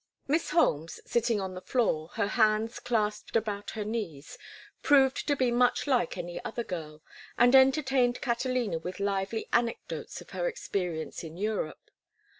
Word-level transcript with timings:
Miss 0.27 0.49
Holmes, 0.49 0.99
sitting 1.05 1.39
on 1.39 1.53
the 1.53 1.61
floor, 1.61 2.07
her 2.15 2.29
hands 2.29 2.79
clasped 2.79 3.35
about 3.35 3.69
her 3.77 3.85
knees, 3.85 4.35
proved 4.81 5.27
to 5.27 5.35
be 5.35 5.51
much 5.51 5.85
like 5.85 6.17
any 6.17 6.43
other 6.43 6.63
girl, 6.63 7.03
and 7.37 7.55
entertained 7.55 8.19
Catalina 8.19 8.79
with 8.79 8.99
lively 8.99 9.47
anecdotes 9.53 10.19
of 10.19 10.31
her 10.31 10.47
experience 10.47 11.23
in 11.23 11.37
Europe. 11.37 11.91